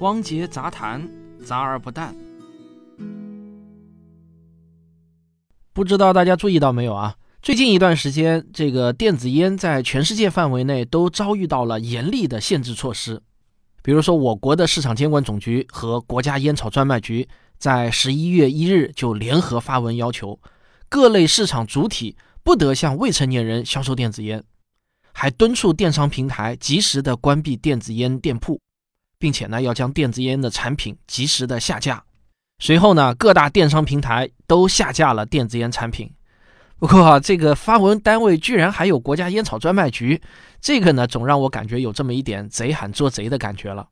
[0.00, 1.06] 汪杰杂谈，
[1.44, 2.16] 杂而不淡。
[5.74, 7.16] 不知道大家注意到没有啊？
[7.42, 13.20] 最近一段时间，这个电子烟在全世界范围内都遭遇到了严厉的限制措施。
[13.82, 17.28] 比如说，我国的市场监管总局和国家烟草专卖局
[17.58, 20.40] 在十一月一日就联合发文要求，
[20.88, 24.42] 各类市场主体不得向未成年人销售电子烟，
[25.12, 28.58] 还敦促电商平台及时的关闭电子烟店铺，
[29.20, 32.02] 并且呢要将电子烟的产品及时的下架。
[32.58, 36.10] 随后呢，各大电商平台都下架了电子烟产品。
[36.78, 40.20] 不过啊，这个发文单位居然还有国家烟草专卖局，
[40.60, 43.86] 这个呢，总让我感觉有这么一点贼喊捉贼的感觉了。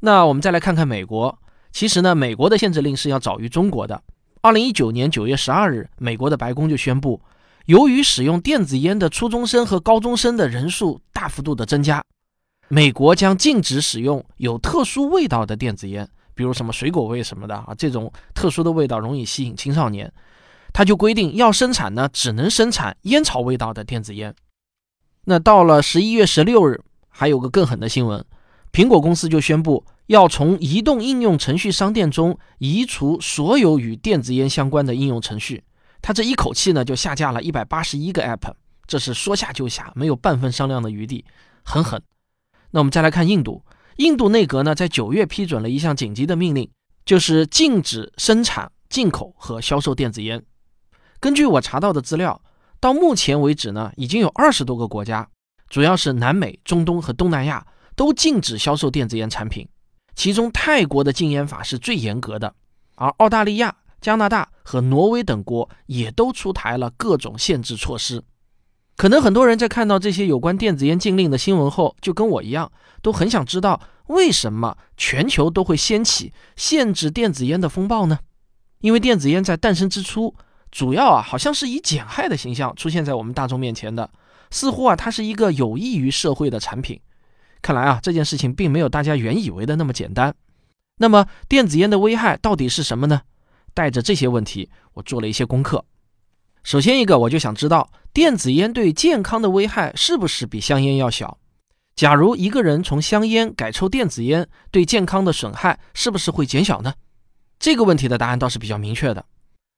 [0.00, 1.38] 那我们再来看看美国，
[1.70, 4.02] 其实呢，美国的限制令是要早于中国的。
[4.40, 7.20] 二零一九年九月十二日，美国的白宫就宣布，
[7.66, 12.02] 由于使用电子烟的初中生和高中生的人数大幅度的增加，
[12.74, 20.10] 美国将禁止使用有特殊味道的电子烟，比如什么水果味什么的啊，这种特殊的味道容易吸引青少年。
[20.72, 24.34] 他就规定要生产呢，只能生产烟草味道的电子烟。
[25.26, 28.24] 那到了十一月十六日，还有个更狠的新闻，
[28.72, 35.62] 苹果公司就宣布要从移动应用程序商店中移除所有与电子烟相关的应用程序。
[36.00, 38.54] 他这一口气呢，就下架了一百八十一个 App，
[38.86, 41.26] 这是说下就下，没有半分商量的余地，
[41.62, 42.02] 很狠。
[42.72, 43.62] 那我们再来看印度，
[43.96, 46.68] 印度内阁呢在九月批准了一项紧急的命令，
[47.04, 50.42] 就是禁止生产、进口和销售电子烟。
[51.20, 52.42] 根据我查到的资料，
[52.80, 55.28] 到目前为止呢，已经有二十多个国家，
[55.68, 59.68] 主要是南美、中东和东南亚，都禁止销售电子烟产品。
[60.14, 62.54] 其中，泰国的禁烟法是最严格的，
[62.96, 68.22] 而澳大利亚、加拿大和挪威等国也都出台了各种限制措施。
[69.02, 72.70] 可能很多人在看到这些有关电子烟禁令的新闻后，就跟我一样，
[73.02, 78.20] 都很想知道为什么全球都会掀起限制电子烟的风暴呢？
[78.78, 80.36] 因为电子烟在诞生之初。
[80.70, 84.08] 主要啊，好像是以减害的形象出现在我们大众面前的，
[84.52, 87.00] 似乎啊，它是一个有益于社会的产品。
[87.60, 90.32] 看来啊，这件事情并没有大家原以为的那么简单。
[90.98, 93.22] 那么，电子烟的危害到底是什么呢？
[93.74, 95.84] 带着这些问题，我做了一些功课。
[96.62, 101.38] 首先一个，我就想知道电子烟对健康的危害是不是比香烟要小？
[101.96, 106.94] 假如一个人从香烟改抽电子烟，对健康的损害是不是会减小呢？
[107.58, 109.24] 这个问题的答案倒是比较明确的。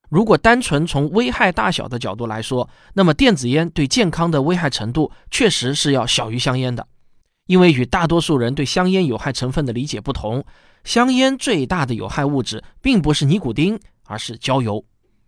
[0.09, 6.87] 如果单纯从危害大小的角度来说，那么电子烟对健康的危害程度确实是要小于香烟的，
[7.47, 10.45] 因为与大多数人对香烟有害成分的理解不同，
[10.83, 14.85] 香烟最大的有害物质并不是尼古丁，而是焦油。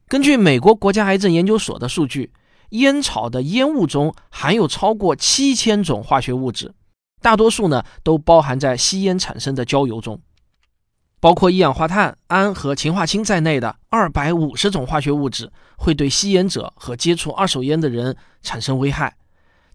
[0.07, 2.31] 根据美国国家癌症研究所的数据，
[2.69, 6.73] 烟草的烟雾中含有超过七千种化学物质，
[7.21, 10.21] 大多数呢都包含在吸烟产生的焦油中。
[11.19, 19.17] 包括一氧化碳、氨和氰化氢在内的二百五十种化学物质会对吸烟者和接触二手烟的人产生危害，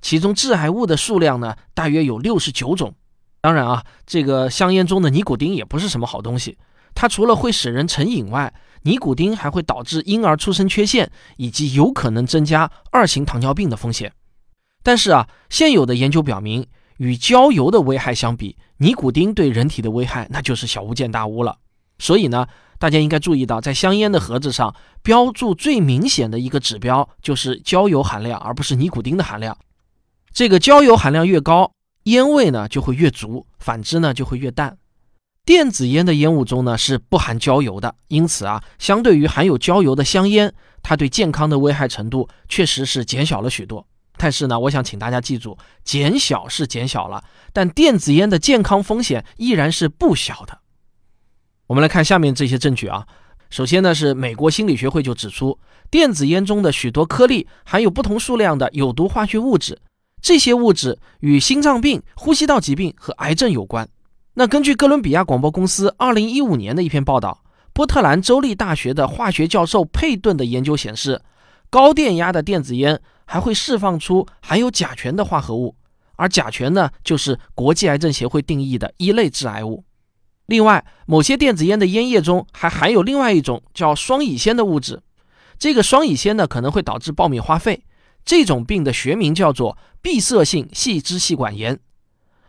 [0.00, 2.94] 其中致癌物的数量呢，大约有六十九种。
[3.42, 6.56] 当然啊，这个香烟中的尼古丁也不是什么好东西，
[6.94, 14.12] 它除了会使人成瘾外，尼古丁还会导致婴儿出生缺陷，以及有可能增加二型糖尿病的风险。
[14.82, 16.66] 但是啊，现有的研究表明。
[16.98, 21.58] 与焦油的危害相比，尼古丁对人体的危害那就是小巫见大巫了。
[21.98, 22.46] 所以呢，
[22.78, 29.56] 大家应该注意到，在香烟的盒子上标注最明显的一个指标就是焦油含量，而不是尼古丁的含量。
[30.32, 31.72] 这个焦油含量越高，
[32.04, 34.76] 烟味呢就会越足；反之呢就会越淡。
[35.44, 40.54] 电子烟的烟雾中呢是不含焦油的，因此啊，相对于含有焦油的香烟，
[40.84, 43.84] 它对健康的危害程度确实是减小了许多。
[44.16, 50.60] 但是呢，我想请大家记住，减小是减小了，但电子烟的健康风险依然是不小的。
[51.66, 53.04] 我们来看下面这些证据啊。
[53.50, 55.58] 首先呢，是美国心理学会就指出，
[55.90, 59.80] 电子烟中的许多颗粒含有不同数量的有毒化学物质，
[60.22, 63.88] 这些物质与心脏病、呼吸道疾病和癌症有关。
[64.34, 67.42] 那根据哥伦比亚广播公司2015年的一篇报道，
[67.72, 71.22] 波特兰州立大学的化学教授佩顿的研究显示，
[71.68, 73.00] 高电压的电子烟。
[73.24, 75.74] 还会释放出含有甲醛的化合物，
[76.16, 79.84] 而甲醛呢，就是国际癌症协会定义的一类致癌物。
[80.44, 85.00] 另外，某些电子烟的烟叶中还含有另外一种叫双乙酰的物质，
[85.56, 87.84] 这个双乙酰呢可能会导致爆米花肺，
[88.22, 91.80] 这种病的学名叫做闭塞性细支气管炎。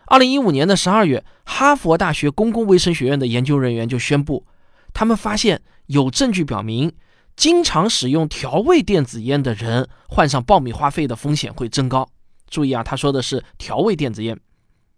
[0.06, 4.46] 二零一五年的十二月，哈佛大学公共卫生学院的研究人员就宣布，
[4.94, 6.94] 他们发现有证据表明。
[7.36, 12.08] 经常使用调味电子烟的人，患上爆米花肺的风险会增高。
[12.48, 14.40] 注意啊，他说的是调味电子烟。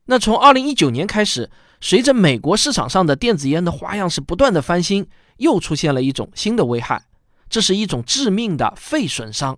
[0.08, 1.50] 那从二零一九年开始，
[1.80, 5.08] 随着美国市场上的电子烟的花样是不断的翻新，
[5.38, 7.06] 又出现了一种新的危害，
[7.50, 9.58] 这是一种致命的肺损伤，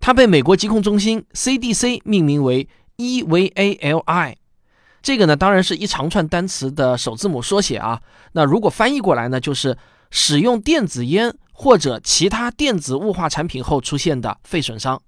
[0.00, 2.66] 它被美国疾控中心 CDC 命名为
[2.96, 4.36] EVALI。
[5.02, 8.00] 这个呢，当然是一长串单词的首字母缩写啊。
[8.32, 9.76] 那如果翻译过来呢，就是
[10.10, 15.02] 使用电子烟或者其他电子雾化产品后出现的肺损伤。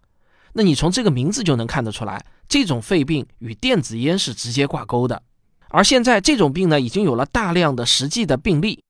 [0.55, 2.25] 那你从这个名字就能看得出来。
[2.47, 5.23] 这种肺病与电子烟是直接挂钩的，
[5.71, 8.83] 而现在这种病呢，已经有了大量的实际的病例。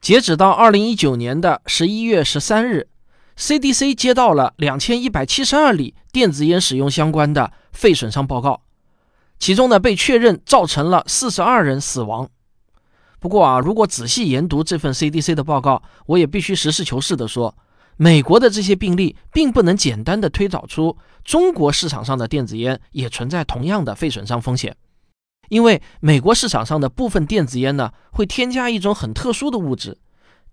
[0.00, 2.86] 截止到二零一九年的十一月十三日
[3.36, 8.62] ，CDC 接到了两千一百七十二例电子烟使用相关的肺损伤报告，
[9.44, 12.26] 其中呢被确认造成了四十二人死亡。
[13.20, 17.54] 不过啊，如果仔细研读这份 CDC 的报告，我也必须实事求是的说。
[17.98, 24.74] 美国的这些病例并不能简单的推导出中国市场上的电子烟也存在同样的肺损伤风险，
[25.50, 29.98] 因为美国市场上的部分电子烟呢会添加一种很特殊的物质，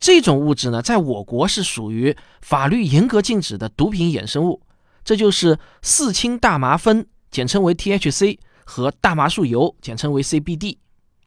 [0.01, 4.61] 这种物质呢在我国是属于法律严格禁止的毒品衍生物，
[5.05, 8.38] 这就是四氢大麻酚，简称为 THC
[8.71, 10.77] 和大麻素油，简称为 CBD。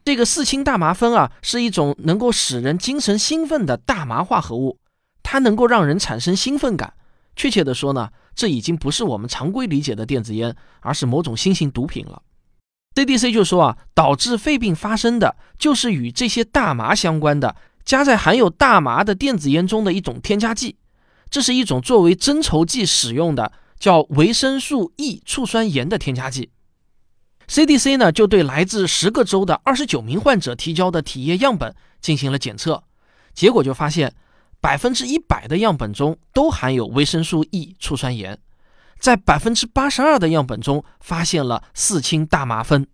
[0.03, 4.79] 这个四氢大麻酚啊是一种能够使人精神兴奋的大麻化合物。
[5.21, 6.95] 它能够让人产生兴奋感，
[7.35, 12.23] 确切的说呢，这已经不是我们常规理解的电子烟，而是某种新型毒品了。
[12.95, 20.77] CDC 就说啊，导致肺病发生的就是与这些大麻相关的，加在含有大麻的电子烟中的一种添加剂，
[21.29, 26.49] 这是一种作为增稠剂使用的叫维生素 E 醋酸盐的添加剂。
[27.47, 32.83] CDC 呢就对来自十个州的二十九名患者提交的体液样本进行了检测，
[33.33, 34.13] 结果就发现。
[34.61, 38.39] 百分之一百的样本中都含有维生素 E 醋酸盐，
[38.97, 42.87] 在百分之八十二的样本中发现了四氢大麻酚，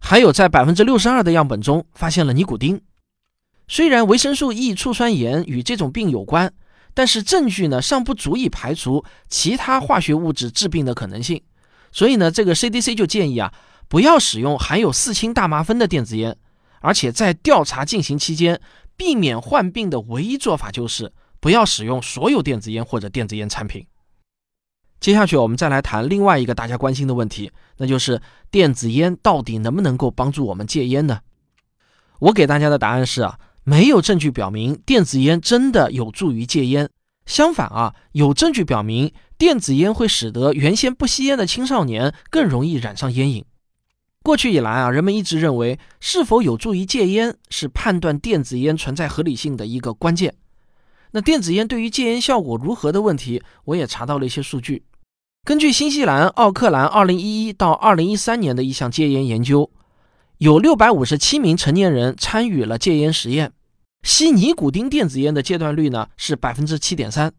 [0.00, 2.80] 还有在百分之六十二的样本中发现了尼古丁。
[3.68, 6.52] 虽然维生素 E 醋酸盐与这种病有关，
[6.92, 11.40] 但是证据呢尚不足以排除其他化学物质致病的可能性。
[11.92, 13.54] 所以呢，这个 CDC 就建议啊，
[13.92, 16.34] 不要使用含有四氢大麻酚的电子烟，
[16.80, 18.58] 而且在调查进行期间。
[18.96, 23.86] 避免患病的唯一做法就是不要使用所有电子烟或者电子烟产品。
[24.98, 31.20] 接下去我们再来谈另外一个大家关心的问题，那就是电子烟到底能不能够帮助我们戒烟呢？
[32.20, 36.88] 我给大家的答案是啊，没有证据表明电子烟真的有助于戒烟。
[37.26, 43.44] 相反啊，有证据表明电子烟会使得原先不吸烟的青少年更容易染上烟瘾。
[44.22, 50.34] 过去以来啊，人们一直认为是否有助于戒烟是判断电子烟存在合理性的一个关键。
[51.10, 54.84] 那电子烟对于戒烟效果如何的问题，我也查到了一些数据。
[55.44, 59.68] 根据新西兰奥克兰2011到2013年的一项戒烟研究，
[60.38, 63.52] 有657名成年人参与了戒烟实验，
[64.04, 67.32] 吸尼古丁电子烟的戒断率呢是7.3%，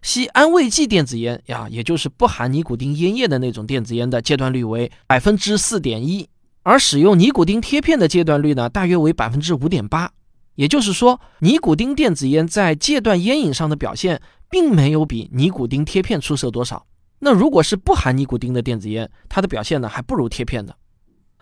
[0.00, 6.26] 吸安慰剂电子烟呀，也就是不含尼古丁烟叶的那种电子烟的戒断率为4.1%。
[6.62, 10.12] 而使用尼古丁贴片的戒断率呢，大约为百分之五点八。
[10.56, 14.20] 也就是说，尼古丁电子烟在戒断烟瘾上的表现，
[14.50, 16.86] 并没有比尼古丁贴片出色多少。
[17.20, 20.76] 那如果是不含尼古丁的电子烟，它的表现呢，还不如贴片的。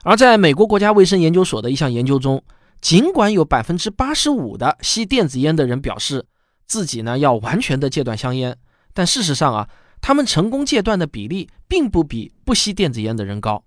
[0.05, 2.43] 而在美国国家卫生研究所的一项研究中，
[2.81, 6.25] 尽管有百分之八十五的吸电子烟的人表示
[6.67, 8.57] 自己呢要完全的戒断香烟，
[8.95, 9.69] 但事实上啊，
[10.01, 13.65] 他们成功戒断的比例并不比不吸电子烟的人高。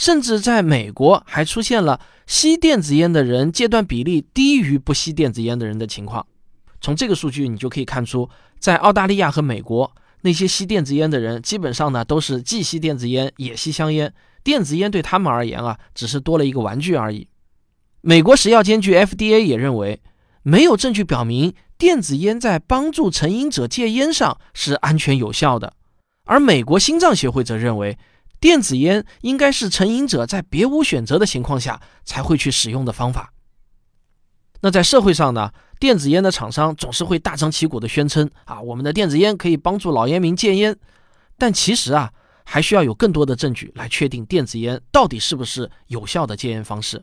[0.00, 6.26] 甚至在美国还出现了吸电子烟的人戒断比例低于不吸电子烟的人的情况。
[6.80, 8.26] 从这个数据你就可以看出，
[8.58, 14.10] 在澳大利亚和美国，那些吸电子烟的人基本上呢都是既吸电子烟也吸香烟，
[14.42, 17.28] 电子烟对他们而言啊只是多了一个玩具而已。
[18.00, 20.00] 美国食药监局 FDA 也认为，
[20.42, 25.74] 没有证据表明电子烟在帮助成瘾者戒烟上是安全有效的，
[26.24, 27.98] 而美国心脏协会则认为。
[28.40, 33.32] 电子烟应该是成瘾者在别无选择的情况下才会去使用的方法。
[34.62, 40.76] 那在社会上呢，电子烟的厂商总是会大张旗鼓地宣称啊，我们的电子烟可以帮助老烟民戒烟。
[41.38, 42.12] 但其实啊，
[42.44, 47.02] 还需要有更多的证据来确定电子烟到底是不是有效的戒烟方式。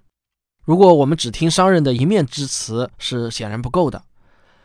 [0.65, 4.03] 如果我们只听商人的一面之词是显然不够的。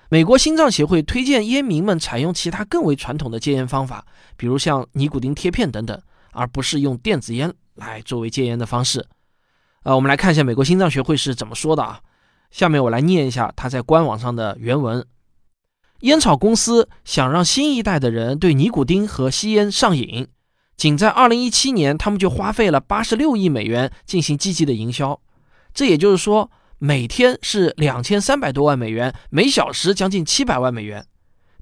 [0.08, 4.04] 美国心脏协会推荐烟民们采用其他更为传统的戒烟方法，
[4.36, 5.98] 比如像尼古丁贴片等等。
[6.32, 9.06] 而不是用电子烟来作为戒烟的方式。
[9.84, 12.00] 呃，我们来看一下美国心脏学会是怎么说的啊。
[12.50, 15.06] 下面我来念一下他在官网上的原文：
[16.00, 20.28] 烟草公司想让新一代的人对尼古丁和吸烟上瘾，
[20.76, 25.20] 仅在2017年，他们就花费了86亿美元进行积极的营销。
[25.72, 31.06] 这也就是说，每天是2300多万美元，每小时将近700万美元。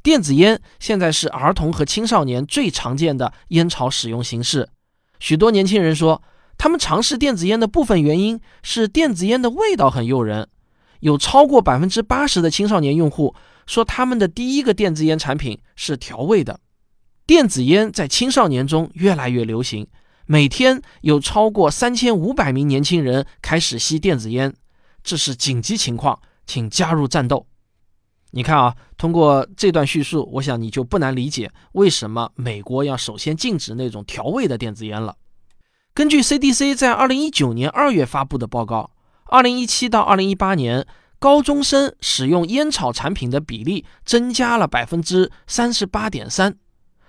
[0.03, 4.69] 电子烟现在是儿童和青少年最常见的烟草使用形式。
[5.19, 6.23] 许多年轻人说，
[6.57, 10.49] 他们尝试电子烟的部分原因是电子烟的味道很诱人。
[11.01, 13.35] 有超过百分之八十的青少年用户
[13.67, 16.61] 说，他们的第一个电子烟产品是调味的。
[17.27, 19.87] 电子烟在青少年中越来越流行，
[20.27, 24.55] 每天有超过三千五百名年轻人开始吸电子烟，
[25.05, 27.47] 这是紧急情况，请加入战斗。
[28.33, 35.17] 你看啊，通过这段叙述，我想你就不难理解为什么美国要首先禁止那种调味的电子烟了。
[35.93, 38.93] 根据 CDC 在二零一九年二月发布的报告，
[39.25, 40.87] 二零一七到二零一八年，
[41.19, 46.57] 高中生使用烟草产品的比例增加了百分之三十八点三，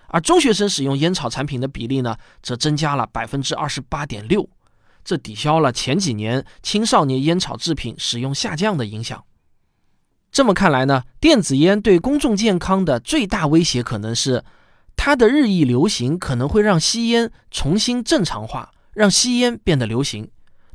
[0.07, 4.49] 而中学生使用烟草产品的比例呢，则增加了百分之二十八点六，
[5.05, 9.23] 这抵消了前几年青少年烟草制品使用下降的影响。
[10.31, 14.43] 这么看来呢，电子烟对公众健康的最大威胁可能是，
[14.95, 20.29] 它的日益流行可能会让吸烟重新正常化，让吸烟变得流行。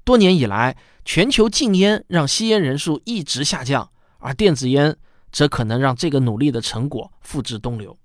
[0.05, 4.95] 多年以来，全球禁烟让吸烟人数一直下降，而电子烟
[5.33, 7.97] 则可能让这个努力的成果付之东流。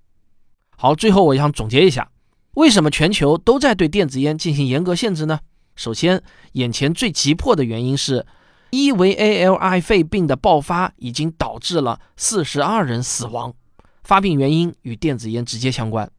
[0.78, 2.10] 好，最后我想总结一下，
[2.54, 5.40] 为什么全球都在对电子烟进行严格限制呢？
[5.76, 8.24] 首先，眼前最急迫的原因是。
[8.72, 13.52] 一为 ALI 肺病的爆发已经导致了四十二人死亡，
[14.02, 16.10] 发病原因与电子烟直接相关。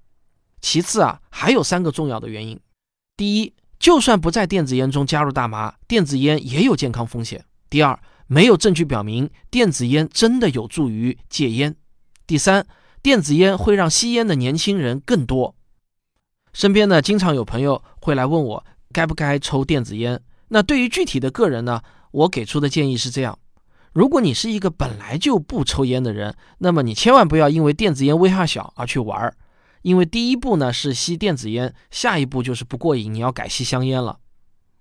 [0.61, 2.59] 其次啊，还有三个重要的原因：
[3.17, 7.41] 第一，就算不在电子烟中加入大麻，电子烟也有健康风险；
[7.71, 11.73] 第二，没有证据表明电子烟真的有助于戒烟；
[12.27, 12.67] 第三，
[13.01, 15.55] 电子烟会让吸烟的年轻人更多。
[16.53, 20.21] 身边呢，经常有朋友会来问我该不该抽电子烟。
[20.49, 21.81] 那对于具体的个人呢？
[22.13, 23.37] 我给出的建议是这样：
[23.91, 29.35] 如果你是一个本来就不抽烟的人，那么你千万不要因为电子烟危害小而去玩儿，
[29.81, 34.19] 因为第一步呢是吸电子烟，下一步就是不过瘾，你要改吸香烟了。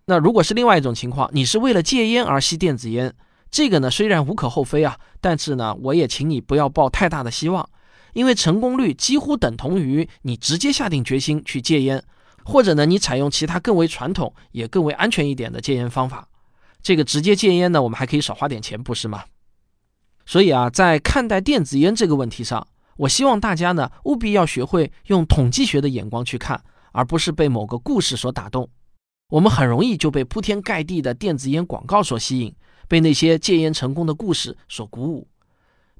[0.06, 3.14] 那如果是另外一种情况，你是为了戒烟而吸电子烟，
[3.50, 7.68] 这个呢虽然无可厚非啊，但是呢我也请你不要抱太大的希望，
[8.12, 12.02] 因为成功率几乎等同于你直接下定决心去戒烟，
[12.44, 16.28] 或者呢你采用其他更为传统也更为安全一点的戒烟方法。
[16.82, 19.24] 这个直接戒烟呢，我们还可以少花点钱，不是吗？
[20.26, 26.62] 所以啊，在看待电子烟这个问题上，我希望大家呢务必要学会用统计学的眼光去看，
[26.92, 28.68] 而不是被某个故事所打动。
[29.28, 32.54] 我们很容易就被铺天盖地的电子烟广告所吸引，
[32.86, 35.26] 被那些戒烟成功的故事所鼓舞。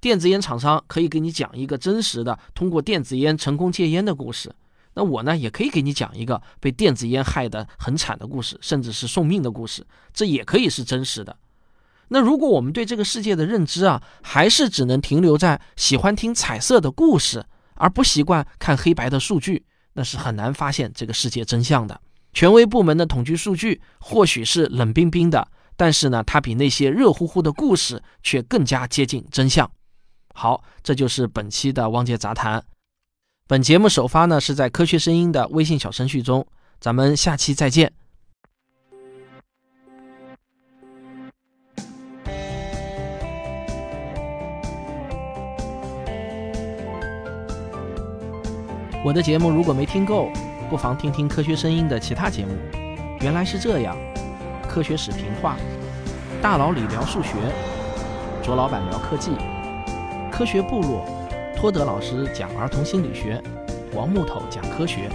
[0.01, 4.53] 电子烟厂商可以给你讲一个真实的通过电子烟成功戒烟的故事。
[4.95, 11.37] 那我呢，也可以给你讲一个被电子烟害得很惨的故事，甚至是送命的故事，这也可以是真实的。
[12.09, 17.47] 那如果我们对这个世界的认知啊，还是只能停留在喜欢听彩色的故事，
[17.77, 21.99] 而不习惯看黑白的数据，那是很难发现这个世界真相的。
[22.35, 29.71] 权威部门的统计数据或许是冷冰冰的，但是呢，它比那些热乎乎的故事却更加接近真相。
[30.35, 32.63] 好，这就是本期的汪杰杂谈。
[33.49, 36.47] 本节目首发呢是在科学声音的微信小程序中，
[36.81, 37.93] 咱们下期再见。
[49.05, 50.31] 我的节目如果没听够，
[50.71, 52.53] 不妨听听科学声音的其他节目。
[53.21, 53.97] 原来是这样，
[54.69, 55.57] 科学史评话，
[56.41, 57.35] 大佬李聊数学，
[58.41, 59.33] 卓老板聊科技，
[60.31, 61.22] 科学部落。
[61.63, 63.41] 托德老师讲儿童心理学，
[63.95, 65.09] 王木头讲科学。